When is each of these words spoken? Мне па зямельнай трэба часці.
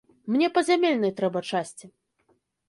Мне 0.35 0.47
па 0.55 0.63
зямельнай 0.69 1.13
трэба 1.19 1.39
часці. 1.53 1.85